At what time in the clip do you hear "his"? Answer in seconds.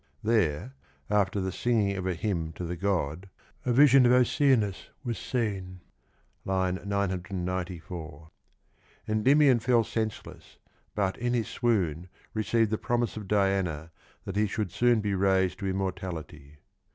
11.35-11.47